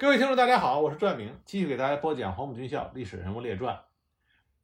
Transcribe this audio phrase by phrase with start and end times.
[0.00, 3.76] 各位听众，大家好，我是转明，继续给大家播讲《黄埔军校历史人物列传》。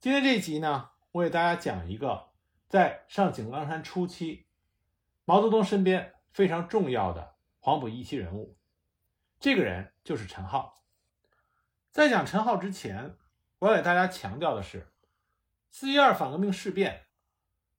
[0.00, 2.30] 今天这一集呢，我给大家讲一个
[2.70, 4.46] 在上井冈山初期，
[5.26, 8.56] 毛泽东身边非常重要的黄埔一期人物。
[9.38, 10.82] 这个人就是陈浩。
[11.90, 13.18] 在讲陈浩之前，
[13.58, 14.90] 我要给大家强调的是，
[15.68, 17.02] 四一二反革命事变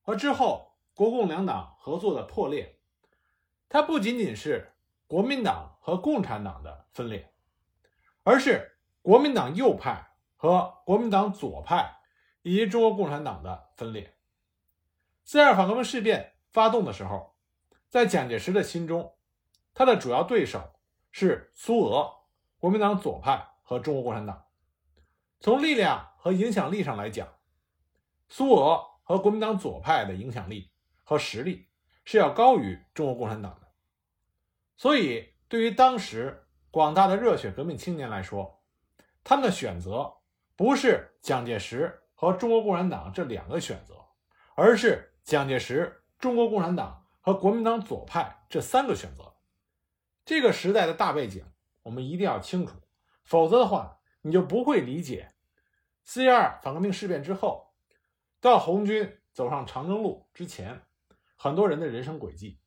[0.04, 2.78] 和之后国共两党合作的破裂，
[3.68, 4.74] 它不仅仅是
[5.08, 7.34] 国民党和共产党的分裂。
[8.28, 12.02] 而是国民党右派和国民党左派
[12.42, 14.18] 以及中国共产党的分裂。
[15.24, 17.38] 四二反革命事变发动的时候，
[17.88, 19.16] 在蒋介石的心中，
[19.74, 20.62] 他的主要对手
[21.10, 22.14] 是苏俄、
[22.58, 24.46] 国民党左派和中国共产党。
[25.40, 27.30] 从力量和影响力上来讲，
[28.28, 30.70] 苏俄和国民党左派的影响力
[31.06, 31.70] 和实力
[32.04, 33.68] 是要高于中国共产党的。
[34.76, 36.47] 所以，对于当时，
[36.78, 38.62] 广大的热血革命青年来说，
[39.24, 40.14] 他们的选择
[40.56, 43.96] 不是蒋介石和中国共产党这两个选择，
[44.54, 49.34] 而是蒋介石、中国共产党和国民党左派这三个选择。
[50.24, 51.44] 这个时代的大背景，
[51.82, 52.76] 我们一定要清楚，
[53.24, 55.34] 否则的话，你就不会理解
[56.04, 57.74] 四一二反革命事变之后，
[58.40, 60.84] 到红军走上长征路之前，
[61.38, 62.60] 很多人的人生轨迹。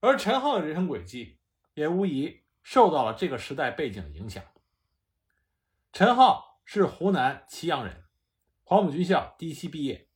[0.00, 1.38] 而陈浩的人生轨迹，
[1.74, 2.41] 也无疑。
[2.62, 4.42] 受到了这个时代背景的影响。
[5.92, 8.04] 陈浩是湖南祁阳人，
[8.64, 10.08] 黄埔军校第一期毕业，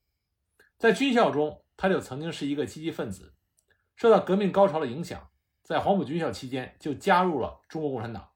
[0.79, 3.35] 在军校中他就曾经是一个积极分子，
[3.95, 5.31] 受到革命高潮的影响，
[5.63, 8.31] 在黄埔军校期间就加入了中国共产党。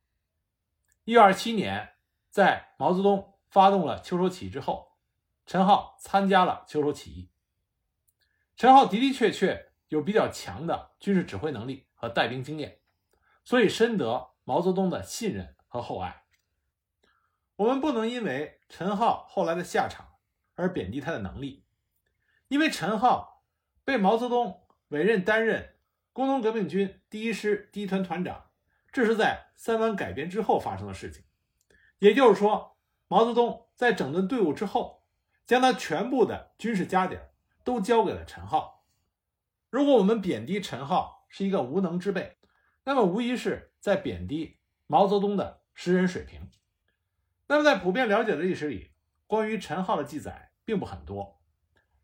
[1.04, 1.94] 一九二七年，
[2.28, 4.92] 在毛泽东发动了秋收起义之后，
[5.46, 7.30] 陈浩参加了秋收起义。
[8.56, 12.79] 陈浩的的确确有比较强的军事指挥能力和带兵经验。
[13.44, 16.24] 所以深得毛泽东的信任和厚爱。
[17.56, 20.14] 我们不能因为陈浩后来的下场
[20.54, 21.64] 而贬低他的能力，
[22.48, 23.44] 因为陈浩
[23.84, 25.76] 被毛泽东委任担任
[26.12, 28.50] 工农革命军第一师第一团团长，
[28.90, 31.24] 这是在三湾改编之后发生的事情。
[31.98, 35.04] 也就是说，毛泽东在整顿队伍之后，
[35.46, 37.18] 将他全部的军事家底
[37.62, 38.86] 都交给了陈浩。
[39.68, 42.38] 如果我们贬低陈浩是一个无能之辈，
[42.84, 46.50] 那么无疑是在贬低毛泽东的识人水平。
[47.46, 48.92] 那么在普遍了解的历史里，
[49.26, 51.40] 关于陈浩的记载并不很多，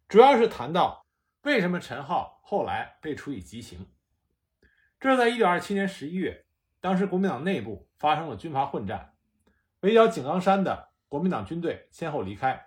[0.09, 1.07] 主要是谈到
[1.43, 3.87] 为什么陈浩后来被处以极刑。
[4.99, 6.47] 这是在一九二七年十一月，
[6.81, 9.15] 当时国民党内部发生了军阀混战，
[9.81, 12.67] 围剿井冈山的国民党军队先后离开。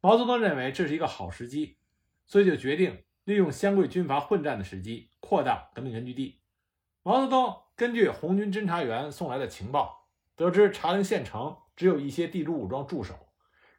[0.00, 1.78] 毛泽东认为这是一个好时机，
[2.26, 6.40] 所以就决定利用湘桂军阀混战的时机，扩大革命根据地。
[7.08, 13.14] 毛泽东根据红军侦察员送来的情报，得知茶陵县城只有一些地主武装驻守，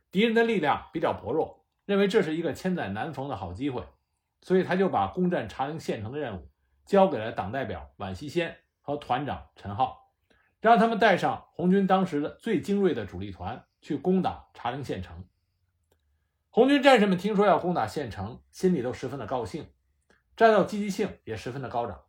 [0.10, 3.84] 敌人的力量比较薄弱，认为这是一个千载难逢的好机会，
[4.42, 6.50] 所以他就把攻占茶陵县城的任务
[6.88, 10.10] 交给了党代表宛希先和团长陈浩，
[10.60, 15.24] 让他们带上红军当时的最精锐的主力团去攻打茶陵县城。
[16.50, 19.68] 红军战士们听说要攻打县城，心里都十分的高兴，
[20.36, 22.02] 战斗积极性也十分的高涨。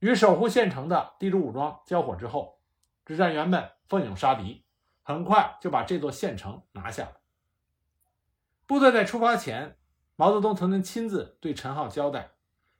[0.00, 2.58] 与守护县城的地主武装交火之后，
[3.04, 4.64] 指战员们奋勇杀敌，
[5.02, 7.16] 很快就把这座县城拿下了。
[8.66, 9.76] 部队在出发前，
[10.16, 12.30] 毛泽东曾经亲自对陈浩交代，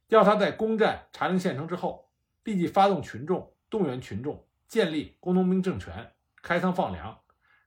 [0.08, 2.10] 要他在攻占茶陵县城之后，
[2.44, 7.20] 立即发动群众，动员群众，建立工农兵政权，开仓放粮，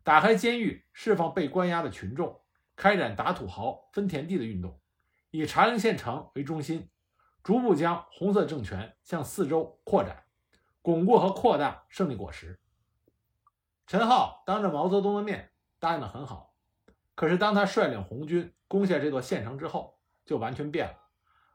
[0.04, 2.42] 打开监狱，释放被关押的群众，
[2.76, 4.80] 开展打土豪、分田地的运动，
[5.30, 6.90] 以茶陵县城为中心。
[7.44, 10.24] 逐步将红色政权向四周扩展，
[10.82, 12.58] 巩固和扩大胜利果实。
[13.86, 16.56] 陈浩当着毛泽东的面答应的很好，
[17.16, 20.98] 可是当他率领红军攻下这座县城之后，就完全变了，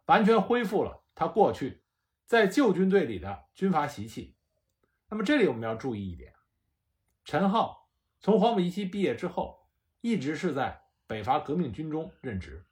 [0.04, 1.82] 完全恢复了他过去
[2.26, 4.36] 在旧军队里的军阀习气。
[5.08, 6.34] 那么这里我们要注意一点：
[7.24, 7.88] 陈浩
[8.20, 9.66] 从黄埔一期毕业之后，
[10.02, 12.66] 一直是在北伐革命军中任职，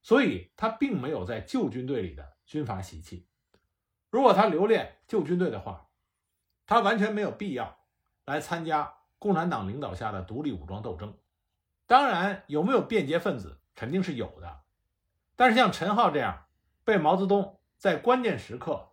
[0.00, 2.35] 所以他并没有在旧军队里的。
[2.46, 3.26] 军阀习气，
[4.08, 5.88] 如果他留恋旧军队的话，
[6.64, 7.76] 他完全没有必要
[8.24, 11.18] 来参加共产党领导下的独立武装斗争。
[11.88, 14.60] 当然，有没有便捷分子，肯定是有的。
[15.34, 16.46] 但是像陈浩这样
[16.84, 18.92] 被毛泽东在关键时刻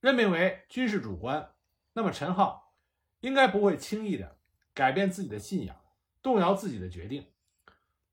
[0.00, 1.52] 任命为军事主官，
[1.92, 2.74] 那么陈浩
[3.20, 4.36] 应该不会轻易的
[4.74, 5.76] 改变自己的信仰，
[6.20, 7.30] 动摇自己的决定。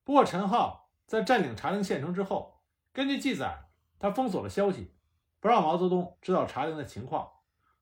[0.03, 2.61] 不过，陈浩在占领茶陵县城之后，
[2.93, 3.65] 根据记载。
[3.99, 4.93] 他封锁了消息，
[5.41, 7.29] 不让毛泽东知道茶陵的情况，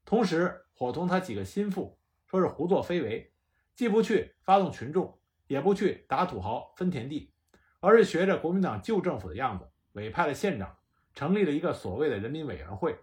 [0.03, 3.31] 同时伙同他几个心腹说是胡作非为，
[3.75, 7.31] 既不去发动群众，也不去打土豪分田地，
[7.79, 10.75] 而是学着国民党旧政府的样子，委派了县长
[11.13, 12.99] 成立了一个所谓的人民委员会，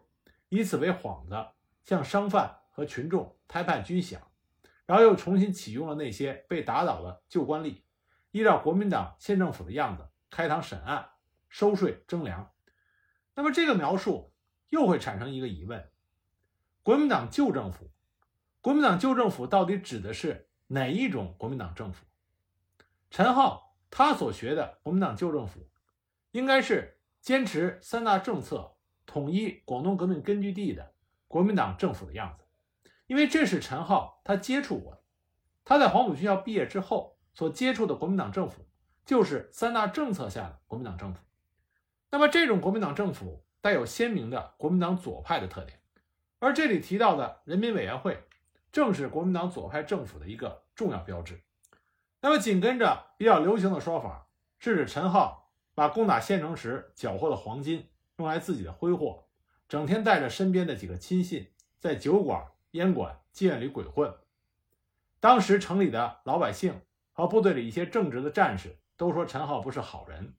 [0.49, 1.47] 以此为幌子，
[1.85, 4.19] 向商贩和群众摊派军饷，
[4.87, 7.83] 然后又重新启用了那些被打倒的旧官吏，
[8.33, 11.09] 依照国民党县政府的样子开堂审案、
[11.49, 12.51] 收税征粮。
[13.35, 14.33] 那么这个描述
[14.69, 15.91] 又会产生一个疑问：
[16.83, 17.91] 国民党旧政府，
[18.61, 22.05] 国民党旧政府到底指的是哪一种国民党政府？
[23.11, 25.69] 陈浩他所学的国民党旧政府，
[26.33, 28.77] 应该是坚持三大政策、
[29.07, 30.95] 统一广东革命根据地的
[31.29, 32.45] 国民党政府的样子，
[33.07, 35.03] 因为这是陈浩他接触过的。
[35.65, 38.67] 他在黄埔军校毕业之后所接触的国民党政府，
[39.07, 41.24] 就是三大政策下的国民党政府。
[42.15, 45.81] 那么，这种国民党政府带有鲜明的国民党左派的特点，
[46.39, 48.23] 而这里提到的人民委员会，
[48.71, 51.43] 正是国民党左派政府的一个重要标志。
[52.21, 54.29] 那么，紧跟着比较流行的说法，
[54.61, 57.89] 是指陈浩把攻打县城时缴获的黄金
[58.19, 59.27] 用来自己的挥霍，
[59.69, 61.49] 整天带着身边的几个亲信
[61.81, 64.15] 在酒馆、烟馆、妓院里鬼混。
[65.19, 70.33] 当时城里的老百姓和部队里一些正直的战士都说陈浩不是好人。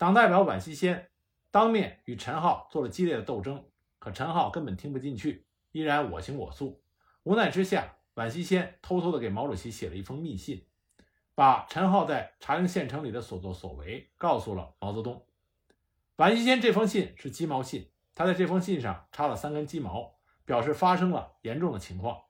[0.00, 1.10] 党代表宛希先
[1.50, 3.66] 当面与陈浩做了激烈的斗争，
[3.98, 6.82] 可陈浩根本听不进去，依然我行我素。
[7.24, 10.64] 无奈之下，宛希先偷偷的给毛主席写了一封密信，
[11.34, 15.26] 把陈浩在茶陵县城里的所作所为告诉了毛泽东。
[16.16, 20.14] 宛希先这封信是鸡毛信，他在这封信上插了三根鸡毛，
[20.46, 22.22] 表示发生了严重的情况。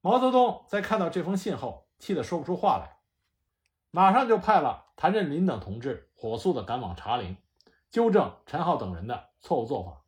[0.00, 2.99] 毛泽东在看到这封信后，气得说不出话来，
[3.90, 6.08] 马上就派了谭震林等同志。
[6.14, 7.34] 火速的赶往茶陵，
[7.90, 10.02] 纠正陈浩等人的错误做法。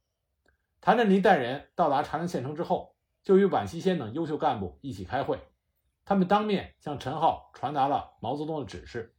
[0.82, 5.40] 谭震林带人到达茶陵县城之后，就与宛西先等优秀干部一起开会。
[6.04, 9.14] 他们当面向陈浩传达了毛泽东的指示，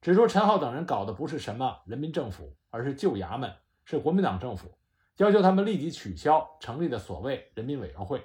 [0.00, 3.54] 指出陈浩等人搞的不是什么人民政府，而是旧衙门，
[3.84, 4.76] 是国民党政府，
[5.18, 8.20] 要求他们立即取消成立的所谓人民委员会，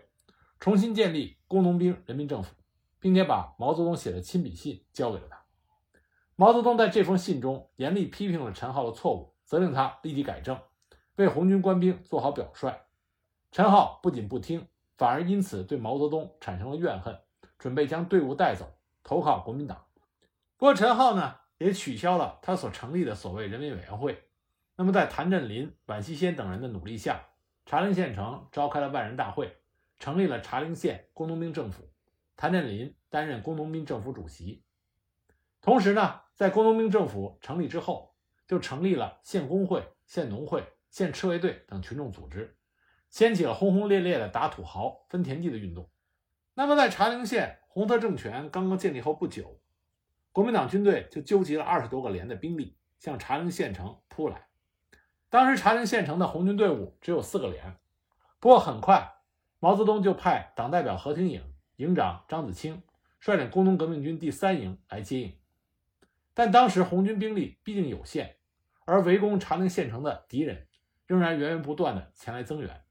[0.60, 2.56] 重新建立工农兵人民政府，
[3.00, 5.37] 并且把毛泽东写的亲笔信交给了他。
[6.40, 10.56] 毛泽东在这封信中严厉批评了陈浩的错误，责令他立即改正，
[11.16, 12.72] 为红军官兵做好表率。
[13.52, 14.68] 陈浩不仅不听，
[15.00, 17.20] 反而因此对毛泽东产生了怨恨，
[17.58, 19.84] 准备将队伍带走，投靠国民党。
[20.58, 24.30] 不过陈浩呢，也取消了他所成立的所谓人民委员会。
[24.76, 27.30] 那么，在谭震林、宛西先等人的努力下，
[27.66, 29.58] 茶陵县城召开了万人大会，
[29.98, 31.90] 成立了茶陵县工农兵政府，
[32.36, 34.64] 谭震林担任工农兵政府主席。
[35.68, 38.16] 同时呢，在工农兵政府成立之后，
[38.48, 42.56] 就成立了县工会、县农会、县赤卫队等群众组织，
[43.10, 45.90] 掀起了轰轰烈烈的打土豪、分田地的运动。
[46.54, 49.60] 那么，在茶陵县红色政权刚刚建立后不久，
[50.32, 54.48] 国民党军队就纠集了二十多个连的兵力向茶陵县城扑来。
[55.30, 57.76] 当时茶陵县城的红军队伍只有四个连，
[58.40, 59.16] 不过很快，
[59.60, 61.44] 毛泽东就派党代表何挺颖、
[61.76, 62.82] 营长张子清
[63.20, 65.38] 率领工农革命军第三营来接应。
[66.38, 68.38] 但当时红军兵力毕竟有限，
[68.86, 70.68] 而围攻茶陵县城的敌人
[71.08, 72.86] 仍然源源不断的前来增援。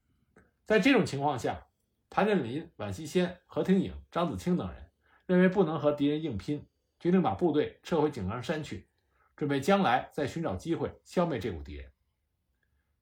[0.65, 1.67] 在这种情况下，
[2.09, 4.89] 谭震林、宛西先、何挺颖、张子清等人
[5.25, 6.67] 认为不能和敌人硬拼，
[6.99, 8.89] 决定把部队撤回井冈山去，
[9.37, 11.89] 准备将来再寻找机会消灭这股敌人。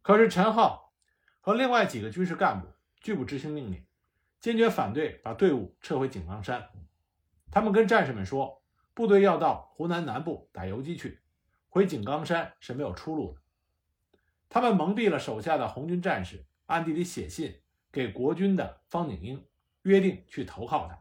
[0.04, 0.94] 可是陈浩
[1.40, 2.68] 和另外几个军事干部
[3.00, 3.84] 拒不执行命令，
[4.40, 6.70] 坚决反对把队伍撤回井冈山。
[7.50, 8.62] 他们跟战士们说。
[8.96, 11.20] 部队要到湖南南部打游击去，
[11.68, 13.42] 回井冈山是没有出路的。
[14.48, 17.62] 他们蒙蔽了手下的红军战士，暗地里写信
[17.92, 19.46] 给国军的方鼎英，
[19.82, 20.98] 约定去投靠他，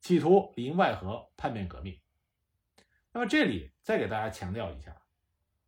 [0.00, 1.98] 企图里应外合叛变革命。
[3.10, 5.02] 那么这里再给大家强调一下，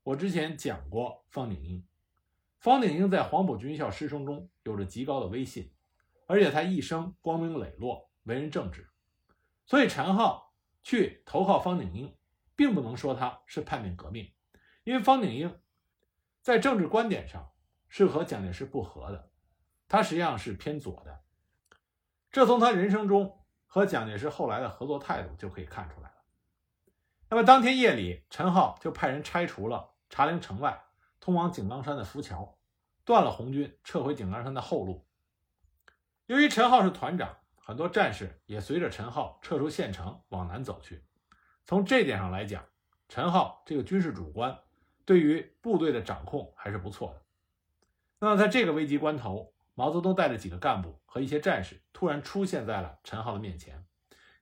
[0.04, 1.84] 我之前讲过方鼎英，
[2.60, 5.72] 方鼎英在黄埔军校师生中有着极高的威信，
[6.26, 8.88] 而且他一生光明磊落，为人正直，
[9.66, 10.49] 所以陈浩。
[10.82, 12.16] 去投靠方鼎英，
[12.56, 14.32] 并不能说他是叛变革命，
[14.84, 15.60] 因为方鼎英
[16.40, 17.52] 在政治观点上
[17.88, 19.30] 是和蒋介石不合的，
[19.88, 21.22] 他实际上是偏左的。
[22.30, 26.14] 这从他人生中和蒋介石后来的合作态度就可以看出来了。
[27.28, 30.82] 那么当天夜里，陈浩就派人拆除了茶陵城外
[31.20, 32.58] 通往井冈山的浮桥，
[33.04, 35.06] 断了红军撤回井冈山的后路。
[36.26, 37.36] 由于陈浩是团长。
[37.62, 41.04] 很多战士也随着陈浩撤出县城往南走去。
[41.64, 42.64] 从这点上来讲，
[43.08, 44.58] 陈浩这个军事主官
[45.04, 47.22] 对于部队的掌控还是不错的。
[48.18, 53.86] 那么在这个危急关头，毛泽东带着几个干部和一些战士突然出现在了陈浩的面前，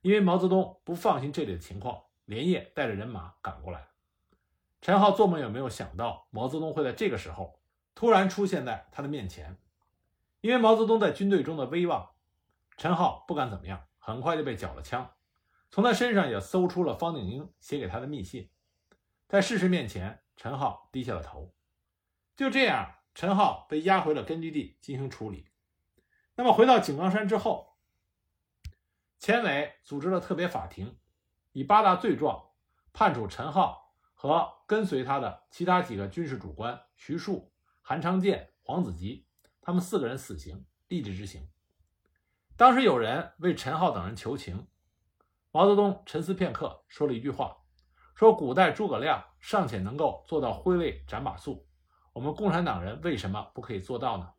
[0.01, 3.89] 因为毛泽东不放心这里的情况，连夜带着人马赶过来。
[4.81, 7.59] 陈浩做梦也没有想到毛泽东会在这个时候
[7.93, 9.57] 突然出现在他的面前，
[10.41, 12.09] 因为毛泽东在军队中的威望，
[12.79, 15.11] 陈浩不敢怎么样，很快就被缴了枪。
[15.69, 18.49] 从他身上也搜出了方鼎英写给他的密信，
[19.27, 21.53] 在事实面前，陈浩低下了头。
[22.37, 25.49] 就这样，陈浩被押回了根据地进行处理。
[26.35, 27.75] 那么回到井冈山之后，
[29.17, 30.97] 前委组织了特别法庭，
[31.51, 32.51] 以八大罪状
[32.93, 39.27] 判处陈浩和跟随他的其他几个军事主官徐庶、韩昌建、黄子吉
[39.61, 41.45] 他们四个人死刑，立即执行。
[42.59, 44.67] 当时有人为陈浩等人求情。
[45.49, 47.55] 毛泽东沉思片刻，说了一句话
[48.13, 51.63] ：“说古代诸葛亮尚且能够做到挥泪斩马谡，
[52.11, 54.33] 我们共产党人为什么不可以做到呢？”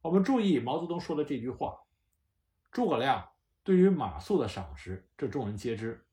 [0.00, 1.78] 我们注意毛泽东说的这句话
[2.72, 3.28] ：“诸葛亮
[3.62, 6.06] 对于马谡的赏识，这众人皆知。”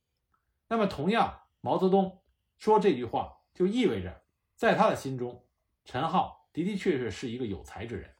[0.68, 2.22] 那么，同样，毛泽东
[2.58, 4.26] 说这句话，就意味着
[4.58, 5.48] 在他的心中，
[5.86, 8.14] 陈浩的的确确是一个有才之人。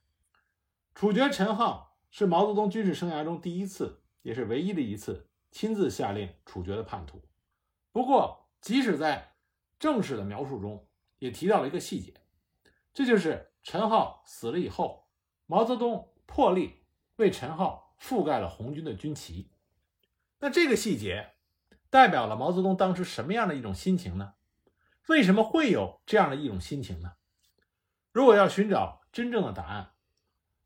[0.94, 5.28] 处决陈浩是毛泽东军事生涯中第一次，也是唯一的一次。
[5.52, 7.22] 亲自下令处决的叛徒。
[7.92, 9.36] 不过，即使在
[9.78, 10.88] 正史的描述中，
[11.20, 12.14] 也提到了一个细节，
[12.94, 15.10] 这就是陈浩死了以后，
[15.46, 16.86] 毛泽东破例
[17.18, 19.52] 为陈浩覆盖了红军的军旗。
[20.40, 21.34] 那这个细节
[21.90, 24.36] 代表了毛泽东当时什么样的一种心情呢？
[25.10, 27.16] 为什么会有这样的一种心情呢？
[28.14, 29.92] 如果要寻找真正的答案，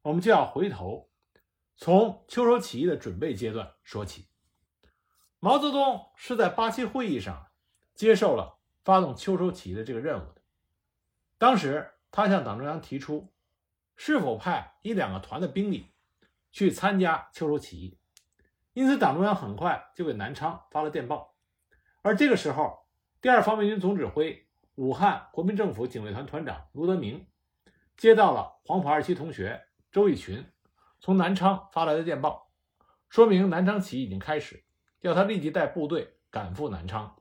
[0.04, 1.09] 我们就要回头
[1.82, 4.28] 从秋收起义的准备阶段说起。
[5.40, 7.48] 毛泽东是在八七会议上
[7.96, 10.42] 接受了发动秋收起义的这个任务的。
[11.38, 13.32] 当时他向党中央提出，
[13.96, 15.94] 是否派一两个团的兵力
[16.52, 17.98] 去参加秋收起义。
[18.74, 21.34] 因此，党中央很快就给南昌发了电报。
[22.02, 22.86] 而这个时候，
[23.22, 24.46] 第二方面军总指挥、
[24.76, 27.26] 武汉国民政府警卫团团长卢德铭
[27.96, 30.46] 接到了黄埔二期同学周逸群
[31.00, 32.52] 从南昌发来的电报，
[33.10, 34.64] 说明南昌起义已经开始。
[35.02, 37.16] 要他立即带部队赶赴南昌。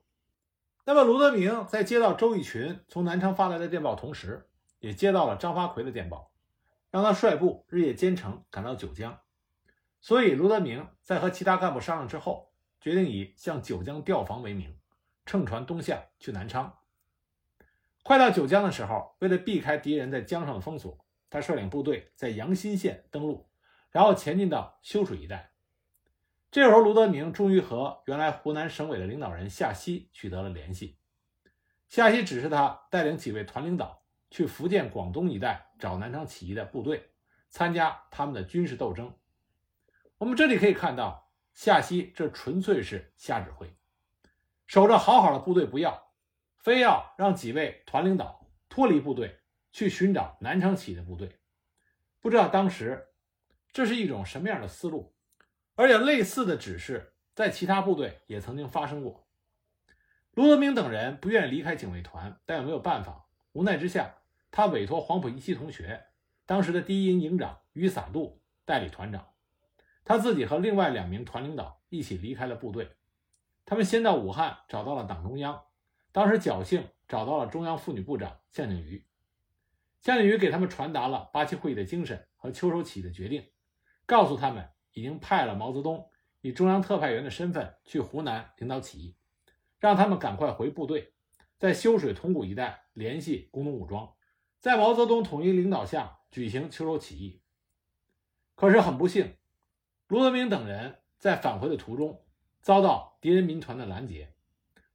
[0.85, 4.49] 那么，卢德铭在接到周逸群从南昌发来的电报同时，
[4.81, 6.33] 也接到了张发奎的电报，
[6.91, 9.21] 让他率部日夜兼程赶到九江。
[10.01, 14.77] 所以，卢德铭在和其他干部商量之后，决定以向九江调防为名，
[15.27, 16.79] 乘船东下去南昌。
[18.03, 23.48] 快到九江的时候，为了避开敌人在江上的封锁，他率领部队在阳新县登陆，
[23.99, 25.51] 然后前进到修水一带。
[26.53, 31.01] 这时候，卢德铭终于和原来湖南省委的领导人夏曦取得了联系。
[31.89, 37.11] 夏曦指示他带领几位团领导去福建、广东一带找南昌起义的部队，
[37.49, 39.13] 参加他们的军事斗争。
[40.19, 43.75] 我们这里可以看到，夏曦这纯粹是瞎指挥，
[44.69, 46.13] 守着好好的部队不要，
[46.59, 49.41] 非要让几位团领导脱离部队
[49.73, 51.41] 去寻找南昌起义的部队。
[52.21, 53.08] 不知道当时
[53.73, 55.15] 这是一种什么样的思路。
[55.75, 59.29] 而且类似的指示在其他部队也曾经发生过。
[60.33, 64.17] 卢德铭等人不愿意离开警卫团，但又没有办法，无奈之下，
[64.51, 66.07] 他委托黄埔一期同学，
[66.47, 69.29] 当时的第一营营长于洒度代理团长，
[70.05, 72.97] 他自己和另外两名团领导一起离开了部队。
[73.65, 75.63] 他们先到武汉找到了党中央，
[76.11, 79.05] 当时侥幸找到了中央妇女部长向景瑜，
[80.01, 83.45] 向景瑜给他们传达了八七会议的精神和秋收起义的决定，
[84.09, 84.69] 告诉他们。
[84.95, 86.11] 已经派了毛泽东
[86.41, 89.17] 以中央特派员的身份去湖南领导起义，
[89.79, 91.13] 让他们赶快回部队，
[91.57, 94.13] 在修水铜鼓一带联系工农武装，
[94.59, 97.43] 在毛泽东统一领导下举行秋收起义。
[98.57, 99.37] 可是很不幸，
[100.09, 102.25] 卢德铭等人在返回的途中
[102.61, 104.35] 遭到敌人民团的拦截，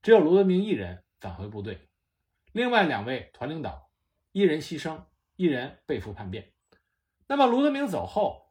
[0.01, 1.88] 只有卢德铭一人返回部队，
[2.51, 3.89] 另外两位团领导
[4.34, 5.05] 一人牺牲，
[5.38, 6.51] 一人被俘叛变。
[7.27, 8.42] 那么卢德铭走后，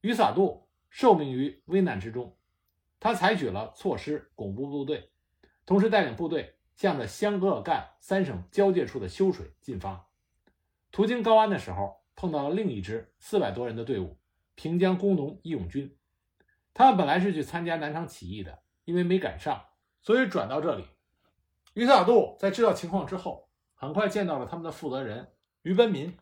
[0.00, 0.66] 于洒度。
[0.92, 2.36] 受命于危难之中，
[2.98, 5.12] 他采取了措施巩固部队，
[5.64, 10.08] 同时带领部队向着湘鄂赣三省交界处的修水进发。
[10.90, 14.18] 途经高安的时候，碰到了另一支四百多人的队伍——
[14.56, 15.96] 平江工农义勇军。
[16.74, 19.64] 他们本来是去参加南昌起义的，因为没赶上，
[20.02, 20.88] 所以转到这里。
[21.74, 26.18] 于萨度在知道情况之后，很快见到了他们的负责人于奔民，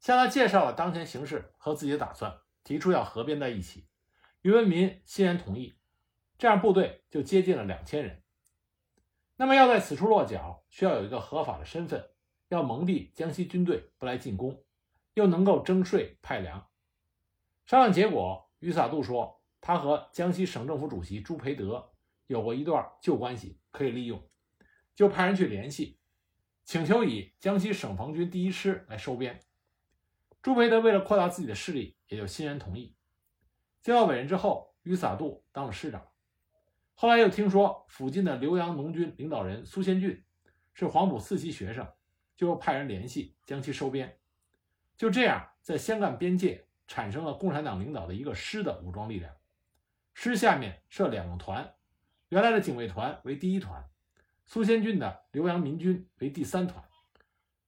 [0.00, 3.86] 向他介绍了当前形势和自己的打算，提出要合编在一起。
[4.42, 5.74] 于文民欣然同意，
[6.38, 8.22] 这样部队就接近了两千人。
[9.36, 12.10] 那么要在此处落脚，需要有一个合法的身份，
[12.48, 14.64] 要蒙蔽江西军队不来进攻，
[15.14, 16.68] 又能够征税派粮，
[17.64, 21.92] 商量结果，于洒度说他和江西省政府主席朱培德
[22.26, 24.28] 有过一段旧关系，可以利用，
[24.94, 25.98] 就派人去联系，
[26.64, 29.40] 请求以江西省防军第一师来收编。
[30.42, 32.96] 朱培德为了扩大自己的势力，也就欣然同意。
[33.80, 36.08] 接到委任之后，于萨杜当了师长。
[36.94, 40.24] 后来又听说附近的浏阳农军领导人苏先俊
[40.74, 41.86] 是黄埔四期学生，
[42.36, 44.18] 就又派人联系将其收编。
[44.96, 49.32] 就这样，在湘赣边界产生了共产党领导的一个师的武装力量。
[50.12, 51.74] 师下面设两个团，
[52.30, 53.88] 原来的警卫团为第一团，
[54.44, 56.84] 苏先俊的浏阳民军为第三团。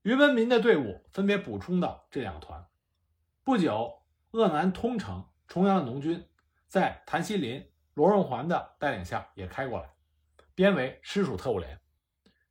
[0.05, 2.67] 于文民的队伍分别补充到这两个团。
[3.43, 6.29] 不久，鄂南通城、重阳的农军
[6.69, 7.67] 在谭锡林。
[7.95, 9.89] 罗荣桓的带领下也开过来，
[10.55, 11.81] 编为师属特务连。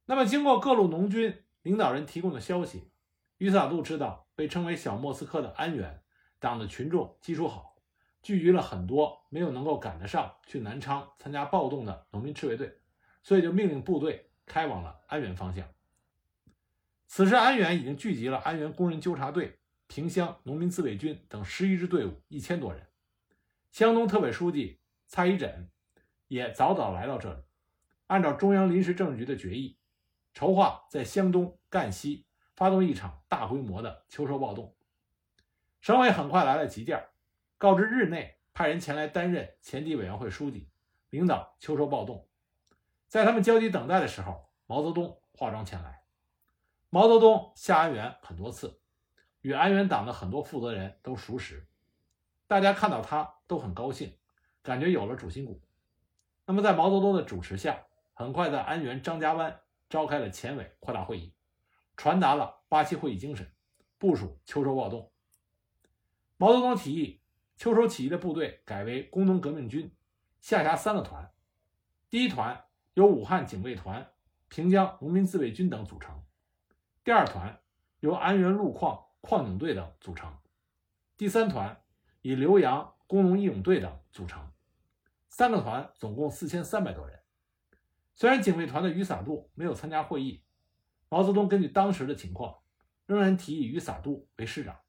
[0.05, 2.89] 那么，经过各路农军领导人提供的消息，
[3.37, 6.01] 于萨杜知道被称为“小莫斯科”的安源
[6.39, 7.75] 党的群众基础好，
[8.21, 12.79] 聚集了很多没有能够赶得上去南昌参加暴动的农民赤卫队，
[13.21, 15.67] 所以就命令部队开往了安源方向。
[17.07, 22.87] 此时，安源已经聚集了安源工人纠察队、萍乡农民自卫军等十一支队伍一千多人，
[23.71, 24.79] 湘东特委书记。
[25.05, 25.69] 蔡一枕
[26.27, 27.43] 也早早来到这里，
[28.07, 29.77] 按照中央临时政治局的决议，
[30.33, 34.75] 筹划在湘东、赣西发动一场大规模的秋收暴动。
[35.81, 37.09] 省委很快来了急件，
[37.59, 40.67] 告知日内派人前来担任前敌委员会书记，
[41.11, 42.27] 领导秋收暴动。
[43.07, 46.02] 在他们焦急等待的时候，毛泽东化妆前来。
[46.93, 48.79] 毛泽东下安源很多次，
[49.41, 51.67] 与安源党的很多负责人都熟识，
[52.45, 54.15] 大家看到他都很高兴。
[54.61, 55.59] 感觉有了主心骨，
[56.45, 57.83] 那么在毛泽东的主持下，
[58.13, 59.59] 很快在安源张家湾
[59.89, 61.33] 召开了前委扩大会议，
[61.97, 63.51] 传达了八七会议精神，
[63.97, 65.11] 部署秋收暴动。
[66.37, 67.21] 毛泽东提议，
[67.57, 69.91] 秋收起义的部队改为工农革命军，
[70.41, 71.31] 下辖三个团，
[72.11, 74.11] 第一团由武汉警卫团、
[74.47, 76.22] 平江农民自卫军等组成，
[77.03, 77.59] 第二团
[77.99, 80.37] 由安源路矿矿警队等组成，
[81.17, 81.83] 第三团
[82.21, 84.53] 以浏阳工农义勇队等组成。
[85.27, 87.19] 三个团总共四千三百多人。
[88.15, 90.45] 虽然警卫团的余洒度没有参加会议，
[91.09, 92.59] 毛泽东根据当时的情况，
[93.05, 94.79] 仍然提议余洒度为师长。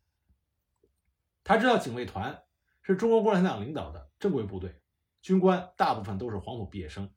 [1.42, 2.44] 他知道警卫团
[2.82, 4.80] 是中国共产党领导的正规部队，
[5.20, 7.12] 军官大部分都是黄埔毕业生，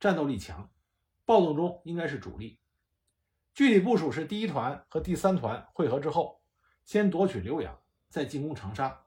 [0.00, 0.68] 战斗力强，
[1.24, 2.59] 暴动中应该是主力。
[3.54, 6.42] 具体部署是：第一团和第三团会合之后，
[6.84, 9.06] 先夺取浏阳，再进攻长沙；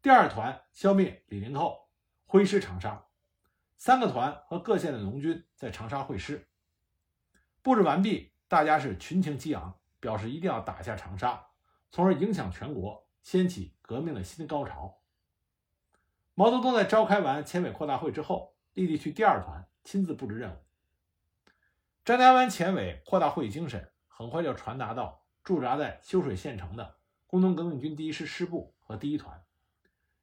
[0.00, 1.84] 第二团消灭李林后。
[2.26, 3.06] 挥师长沙，
[3.76, 6.48] 三个团和各县的农军在长沙会师。
[7.62, 11.46] 布置完毕，大家是群情激昂，表示一定要打下长沙，
[11.92, 15.00] 从而影响全国，掀起革命的新高潮。
[16.34, 20.63] 毛泽东在召开完前委扩大会之后，立即去第二团亲自布置任务。
[22.04, 29.42] 张家湾前委扩大会议精神很快就传达到驻扎在修水县城的工农革命军第一师师部和第一团，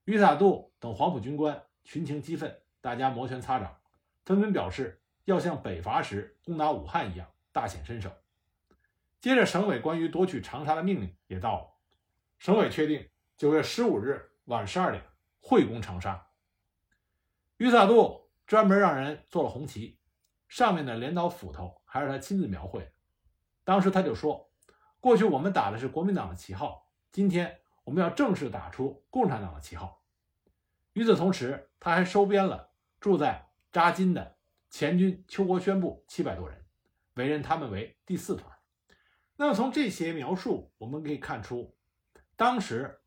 [0.05, 1.63] 于洒度等黄埔军官。
[1.83, 3.81] 群情激愤，大家摩拳擦掌，
[4.23, 8.11] 纷纷表示要像北伐时攻打武汉一样大显身手。
[9.19, 11.67] 接着，省委关于夺取长沙的命令也到了，
[12.37, 15.03] 省委确定九月十五日晚十二点
[15.39, 16.27] 会攻长沙。
[17.57, 19.97] 于洒度专门让人做了红旗，
[20.51, 22.91] 上面的镰刀斧头还是他亲自描绘。
[23.63, 24.51] 当时他就说
[24.99, 30.03] ：“过去我们打的是国民党的旗号，今天我们要正式打出共产党的旗号。”
[30.91, 34.35] 与此同时，他还收编了住在扎金的
[34.69, 36.65] 前军邱国宣部七百多人，
[37.13, 38.53] 委任他们为第四团。
[39.37, 41.77] 那么从这些描述，我们可以看出，
[42.35, 42.99] 当时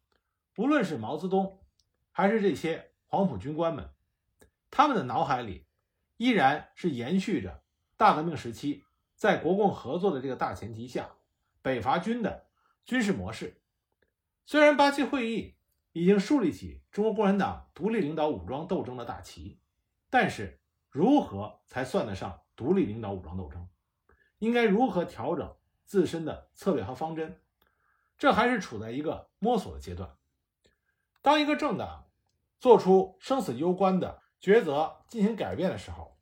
[0.57, 1.62] 无论是毛泽东，
[2.11, 3.90] 还是这些黄埔军官们，
[4.70, 5.66] 他们的脑海里
[6.16, 7.62] 依然是延续着
[7.96, 11.11] 大革命时期在国共合作的这个大前提下，
[11.62, 12.46] 北伐军的
[12.85, 13.61] 军事模式。
[14.44, 15.55] 虽然八七会议。
[15.96, 19.61] 已经树立起中国共产党独立领导武装斗争的大旗，
[20.11, 23.68] 但是如何才算得上独立领导武装斗争？
[24.38, 27.40] 应该如何调整自身的策略和方针？
[28.18, 30.16] 这还是处在一个摸索的阶段。
[31.22, 32.11] 当一个政党
[32.59, 36.18] 做出生死攸关的抉择进行改变的时候，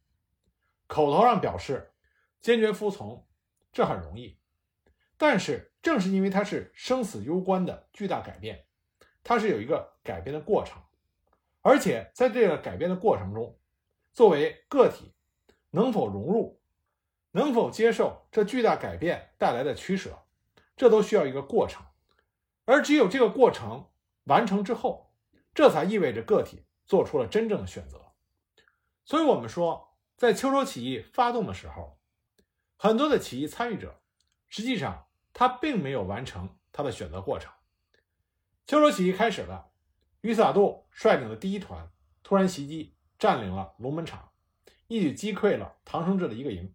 [0.86, 1.92] 口头上表示
[2.38, 3.26] 坚决服从，
[3.72, 4.38] 这很容易。
[5.16, 8.64] 但是正是因为它是生死攸关的巨大改变。
[9.24, 10.80] 它是有一个改变的过程，
[11.62, 13.58] 而且在这个改变的过程中，
[14.12, 15.16] 作为个体
[15.70, 16.60] 能否融入，
[17.32, 20.16] 能否接受这巨大改变带来的取舍，
[20.76, 21.84] 这都需要一个过程。
[22.66, 23.90] 而只有这个过程
[24.26, 25.12] 完成之后，
[25.52, 28.11] 这才意味着个体做出了真正的选择。
[29.04, 31.98] 所以，我们说，在秋收起义发动的时候，
[32.76, 34.00] 很多的起义参与者，
[34.48, 37.52] 实际上他并没有完成他的选择过程。
[38.66, 39.70] 秋收起义开始了，
[40.20, 41.90] 于萨杜率领的第一团
[42.22, 44.30] 突然袭击，占领了龙门场，
[44.86, 46.72] 一举击溃了唐生智的一个营。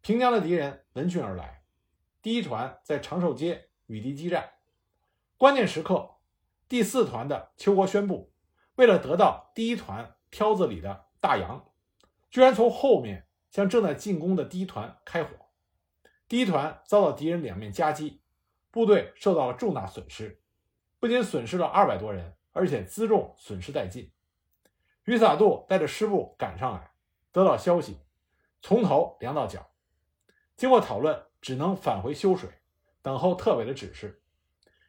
[0.00, 1.62] 平江的敌人闻讯而来，
[2.22, 4.54] 第一团在长寿街与敌激战。
[5.36, 6.16] 关键时刻，
[6.68, 8.32] 第四团的邱国宣布，
[8.76, 11.64] 为了得到第一团挑子里的大洋，
[12.32, 15.30] 居然从后面向正在进攻的第一团开火。
[16.26, 18.22] 第一团遭到敌人两面夹击，
[18.72, 20.42] 部队受到了重大损失。
[20.98, 24.10] 不仅损失了二百多人，而且辎重损失殆尽。
[25.04, 26.90] 于萨杜带着师部赶上来，
[27.30, 28.00] 得到消息，
[28.60, 29.70] 从头凉到脚。
[30.56, 32.50] 经过讨论，只能返回修水，
[33.00, 34.24] 等候特委的指示。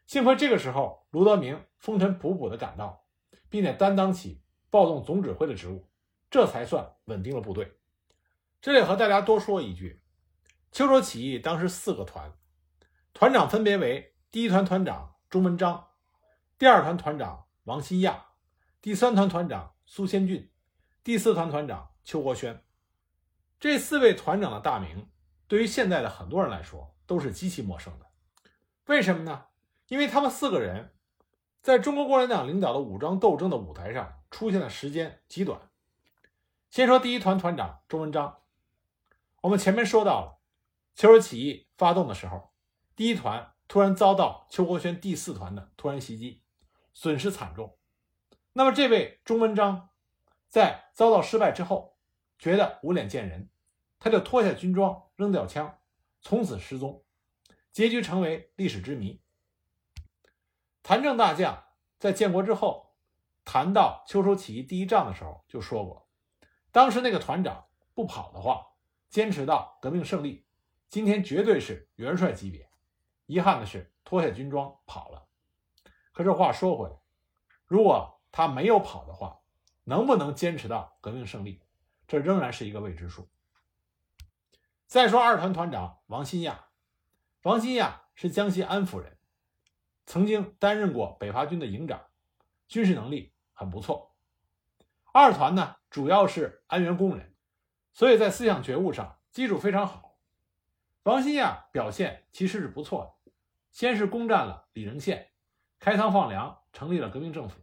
[0.07, 3.05] 幸亏这个时候，卢德明风尘仆仆地赶到，
[3.49, 4.41] 并且担当起
[4.71, 5.87] 暴动总指挥的职务，
[6.33, 7.77] 这才算稳定了部队。
[8.59, 10.01] 这里和大家多说一句：
[10.71, 12.33] 秋收起义当时四个团，
[13.13, 15.89] 团长分别为第一团团长钟文章。
[16.57, 18.29] 第二团团长王新亚，
[18.81, 20.49] 第三团团长苏先俊，
[21.03, 22.63] 第四团团长邱国轩。
[23.59, 25.07] 这四位团长的大名，
[25.47, 28.07] 对于现在的很多人来说都是极其陌生的。
[28.87, 29.45] 为什么呢？
[29.87, 30.95] 因为他们四个人
[31.61, 35.69] 在中国共产党领导的武装斗争的舞台上出现的时间极短。
[36.73, 38.41] 先说第一团团长钟文章，
[39.41, 40.39] 我们前面说到了，
[40.95, 42.51] 秋收起义发动的时候，
[42.95, 46.41] 第一团突然遭到邱国轩第四团的突然袭击。
[46.91, 47.77] 损失惨重，
[48.53, 49.89] 那么这位钟文章
[50.47, 51.95] 在遭到失败之后，
[52.39, 53.51] 觉得无脸见人，
[53.99, 55.77] 他就脱下军装，扔掉枪，
[56.21, 57.03] 从此失踪，
[57.71, 59.21] 结局成为历史之谜。
[60.81, 61.65] 谭政大将
[61.99, 62.95] 在建国之后
[63.45, 66.02] 谈到秋收起义第一仗的时候就说过，
[66.73, 68.65] 当时那个团长不跑的话，
[69.07, 70.43] 坚持到革命胜利，
[70.89, 72.67] 今天绝对是元帅级别。
[73.27, 75.27] 遗憾的是，脱下军装跑了。
[76.11, 76.95] 可是话说回来，
[77.67, 79.41] 如果他没有跑的话，
[79.83, 81.61] 能不能坚持到革命胜利，
[82.07, 83.29] 这仍然是一个未知数。
[84.87, 86.69] 再说二团团长王新亚，
[87.43, 89.19] 王新亚是江西安抚人，
[90.07, 92.07] 曾经担任过北伐军的营长，
[92.67, 94.15] 军事能力很不错。
[95.11, 97.35] 二团呢，主要是安源工人，
[97.91, 100.17] 所以在思想觉悟上基础非常好。
[101.03, 103.31] 王新亚表现其实是不错的，
[103.69, 105.29] 先是攻占了李仁县。
[105.77, 107.61] 开仓放粮，成立了革命政府。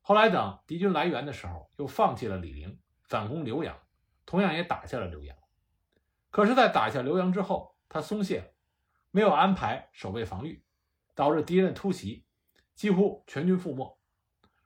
[0.00, 3.76] 后来等敌军来援的时候，又放弃了李陵，反攻浏阳，
[4.24, 5.36] 同样也打下了浏阳。
[6.30, 8.46] 可是，在打下浏阳之后，他松懈了，
[9.10, 10.62] 没有安排守备防御，
[11.16, 12.24] 导致敌人的突袭，
[12.76, 13.98] 几乎全军覆没。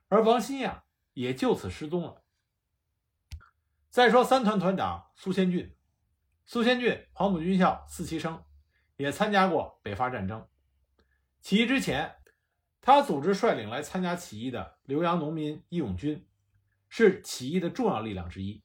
[0.07, 0.83] 而王新亚
[1.13, 2.20] 也就此失踪了。
[3.91, 5.75] 再说三团团长苏先俊，
[6.45, 8.43] 苏先俊黄埔军校四期生，
[8.95, 10.47] 也参加过北伐战争。
[11.41, 12.15] 起义之前。
[12.83, 16.27] 他组织率领来参加起义的浏阳农民义勇军，
[16.89, 18.63] 是起义的重要力量之一。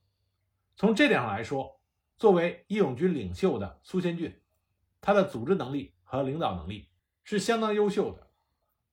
[0.74, 1.82] 从这点上来说，
[2.16, 4.40] 作为义勇军领袖的苏先俊，
[5.02, 6.88] 他的组织能力和领导能力
[7.24, 8.30] 是相当优秀的。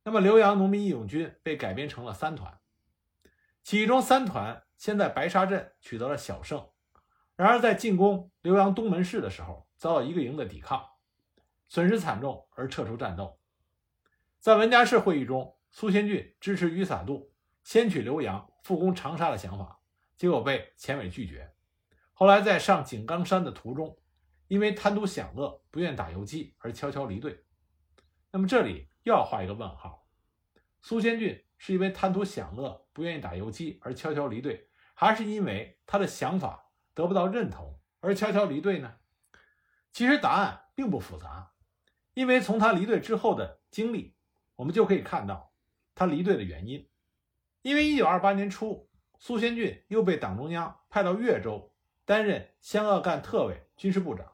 [0.03, 2.59] 那么，浏阳农民义勇军被改编成了三团，
[3.63, 6.69] 其中三团先在白沙镇取得了小胜，
[7.35, 10.85] 然而在进攻浏阳东门市的时候，遭到一个营的抵抗，
[11.67, 13.39] 损失惨重而撤出战斗。
[14.39, 17.33] 在文家市会议中，苏先俊支持于洒度
[17.63, 19.79] 先取浏阳，复攻长沙的想法，
[20.17, 21.53] 结果被前委拒绝。
[22.11, 23.97] 后来在上井冈山的途中，
[24.47, 27.43] 因为贪图享乐，不愿打游击而悄悄离队。
[28.31, 30.07] 那么这里又要画一个问号：
[30.81, 38.97] 苏先俊是因为贪图享乐，不愿意打游击而悄悄离队，还是因为他的想法得不到认同而悄悄离队呢？
[39.93, 41.53] 其实答案并不复杂，
[42.15, 44.17] 因为从他离队之后的经历。
[44.57, 45.53] 我们就可以看到
[45.95, 46.89] 他离队的原因，
[47.61, 51.73] 因为一九二八年初，苏先俊又被党中央派到越州
[52.03, 54.33] 担任湘鄂赣特委军事部长。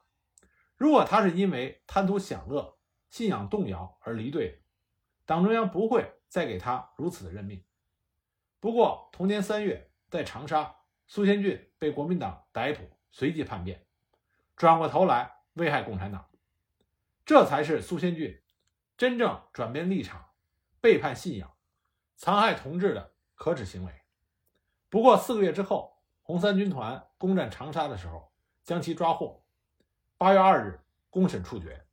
[0.75, 4.63] 如果他是因为贪图享乐、信仰动摇而离队，
[5.27, 7.61] 党中央不会再给他如此的任命。
[8.61, 10.73] 不过同年三月，在长沙，
[11.07, 13.85] 苏先俊被国民党逮捕，随即叛变，
[14.55, 16.29] 转过头来危害共产党，
[17.25, 18.41] 这才是苏先俊。
[18.97, 20.31] 真正转变立场、
[20.81, 21.53] 背叛信仰、
[22.17, 23.93] 残害同志的可耻行为。
[24.89, 28.33] 不过四个月之后，红三军团攻占长沙的时候，
[28.65, 29.41] 将其抓获。
[30.17, 31.85] 八月二日，公审处决。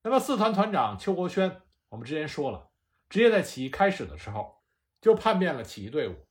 [0.00, 2.70] 那么四团团长邱国轩，我们之前说了，
[3.16, 4.62] 直接在起义开始的时候
[5.00, 6.28] 就叛变了起义队伍，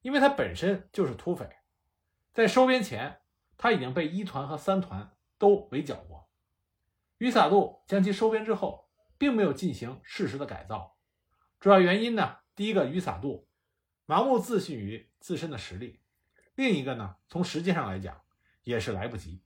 [0.00, 1.46] 因为他本身就是土匪，
[2.32, 3.20] 在收编前
[3.58, 6.30] 他已经被一团和三团都围剿过。
[7.18, 10.96] 于萨度将其收编之后，并没有进行适时的改造，
[11.60, 13.46] 主要原因呢，第一个于萨度
[14.06, 16.00] 盲目自信于自身的实力，
[16.54, 18.18] 另一个呢，从时间上来讲
[18.62, 19.42] 也是来不及，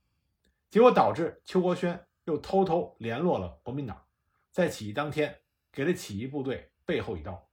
[0.71, 4.07] 结果导致邱国轩又偷偷联络了国民党，
[4.53, 5.41] 在起义当天
[5.73, 7.49] 给了起义部队背后一刀。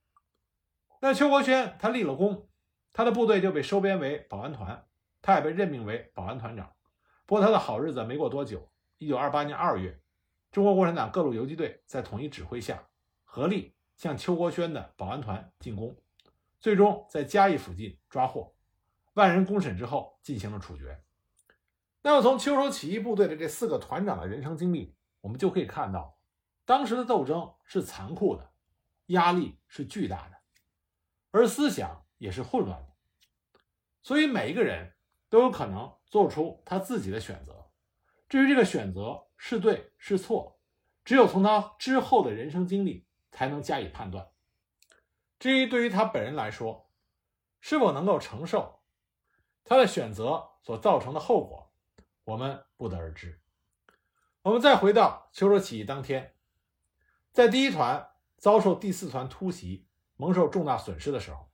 [1.00, 2.48] 那邱国轩他立了功，
[2.94, 4.88] 他的部队就被收编为保安团，
[5.22, 6.74] 他也被任命为保安团长。
[7.26, 10.00] 不过他的好日子没过多久，一九二八年二月，
[10.52, 12.88] 中国共产党各路游击队在统一指挥下，
[13.24, 15.96] 合力向邱国轩的保安团进攻，
[16.60, 18.56] 最终在嘉义附近抓获，
[19.14, 21.02] 万人公审之后进行了处决。
[22.02, 26.15] 那么从秋收起义部队的这四个团长的人生经历，我们就可以看到，
[26.66, 28.52] 当时的斗争是残酷的，
[29.08, 30.38] 压力是巨大的，
[31.32, 33.60] 而思想也是混乱的，
[34.02, 34.96] 所以每一个人
[35.30, 37.70] 都有可能做出他自己的选择。
[38.28, 40.60] 至于这个选择是对是错，
[41.04, 44.28] 只有从他之后的人生经历才能加以判断。
[45.38, 46.90] 至于对于他本人来说，
[47.62, 48.82] 是否能够承受
[49.64, 51.72] 他的选择所造成的后果？
[52.24, 53.40] 我们不得而知。
[54.42, 56.35] 我们再回到秋收起义当天，
[57.36, 61.50] 在第一团遭受第四团突袭，蒙受重大损失的时候，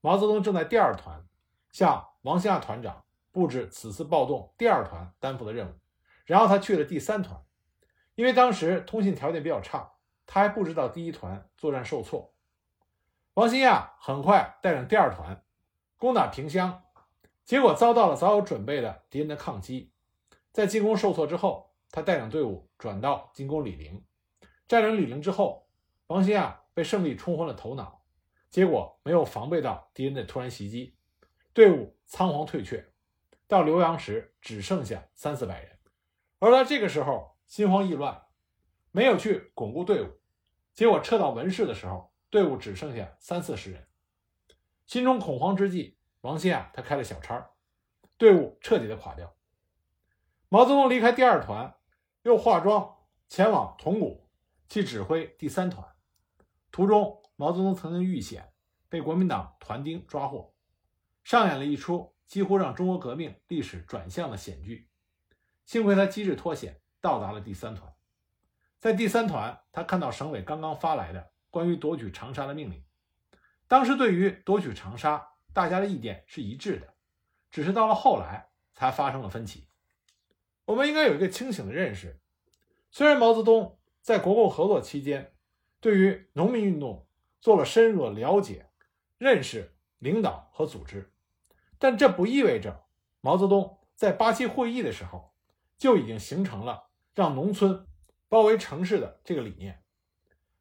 [0.00, 1.24] 毛泽东正在第二团
[1.70, 5.74] 向王兴亚团长布置此次暴动第二团担负的任务，
[6.24, 7.40] 然后他去了第三团，
[8.16, 9.92] 因为当时通信条件比较差，
[10.26, 12.34] 他还不知道第一团作战受挫。
[13.34, 15.44] 王兴亚很快带领第二团
[15.96, 16.82] 攻打萍乡，
[17.44, 19.92] 结果遭到了早有准备的敌人的抗击。
[20.50, 24.04] 在进攻受挫之后，他带领队伍转到进攻李陵，
[24.70, 25.66] 占领李陵之后，
[26.06, 28.04] 王兴啊被胜利冲昏了头脑，
[28.50, 30.94] 结果没有防备到敌人的突然袭击，
[31.52, 32.92] 队伍仓皇退却，
[33.48, 35.76] 到浏阳时只剩下三四百人。
[36.38, 38.22] 而他这个时候心慌意乱，
[38.92, 40.20] 没有去巩固队伍，
[40.72, 43.88] 结果撤到文市的时候，队伍只剩下三四十人。
[44.86, 47.50] 心中恐慌之际，王兴啊他开了小差，
[48.16, 49.34] 队伍彻底的垮掉。
[50.48, 51.74] 毛泽东离开第二团，
[52.22, 54.29] 又化妆前往铜鼓
[54.70, 55.86] 去指挥第三团。
[56.70, 58.52] 途中，毛泽东曾经遇险，
[58.88, 60.54] 被国民党团丁抓获，
[61.24, 64.88] 上演了一出几乎让中国革命历史转向的险剧。
[65.66, 67.92] 幸亏他机智脱险，到达了第三团。
[68.78, 72.84] 在第三团，他看到省委刚刚发来的关于夺取长沙的命令。
[73.66, 76.94] 当时对于夺取长沙，大家的意见是一致的，
[77.50, 79.66] 只是到了后来才发生了分歧。
[80.64, 82.20] 我们应该有一个清醒的认识：
[82.92, 85.34] 虽然毛泽东在国共合作期间
[85.80, 87.06] 对于农民运动
[87.40, 88.70] 做了深入的了解、
[89.18, 91.12] 认识、领导和组织，
[91.78, 92.84] 但这不意味着
[93.20, 95.34] 毛泽东在八七会议的时候
[95.76, 97.86] 就已经形成了让农村
[98.28, 99.82] 包围城市的这个理念。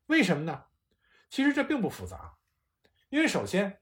[0.08, 0.66] 为什么呢？
[1.30, 2.38] 其实这并不复杂，
[3.10, 3.80] 因为首先，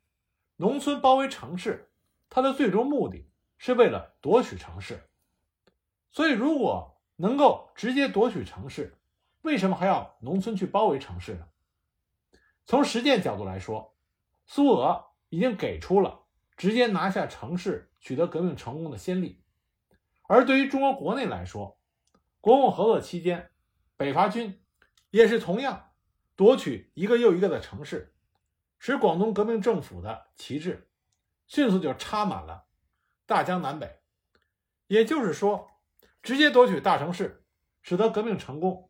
[0.58, 1.90] 农村包围城市，
[2.30, 5.10] 它的最终目的是为了夺取城市。
[6.12, 8.98] 所以，如果能够直接夺取城市，
[9.48, 11.48] 为什么还要农村去包围城市呢？
[12.66, 13.96] 从实践角度来说，
[14.46, 16.26] 苏俄已经给出了
[16.58, 19.42] 直接拿下城市、取得革命成功的先例。
[20.28, 21.80] 而对于中国国内来说，
[22.42, 23.50] 国共合作期间，
[23.96, 24.62] 北伐军
[25.12, 25.92] 也是同样
[26.36, 28.14] 夺取一个又一个的城市，
[28.78, 30.90] 使广东革命政府的旗帜
[31.46, 32.66] 迅速就插满了
[33.26, 34.02] 大江南北。
[34.88, 35.70] 也就是说。
[36.24, 37.46] 直接夺取大城市，
[37.82, 38.87] 使得革命成功，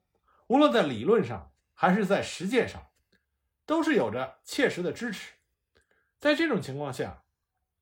[0.47, 2.89] 无论在理论上还是在实践上，
[3.65, 5.33] 都是有着切实的支持。
[6.19, 7.23] 在这种情况下，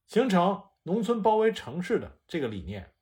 [0.08, 2.93] 形成农村包围城市的这个理念，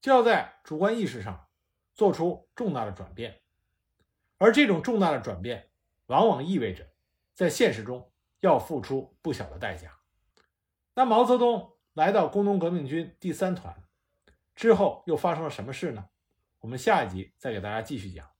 [0.00, 1.48] 就要在主观意识上
[1.94, 3.42] 做出重大的转变，
[4.38, 5.70] 而这种重大的转变，
[6.06, 6.92] 往往意味着
[7.34, 9.98] 在现实中要付出不小的代价。
[10.94, 13.82] 那毛泽东来到工农革命军第三团。
[14.54, 16.10] 之后又发生了什么事呢？
[16.60, 18.31] 我们下一集再给大家继续讲。